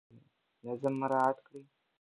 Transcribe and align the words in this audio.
نظم 0.63 0.93
مراعات 1.01 1.37
کړئ. 1.47 1.61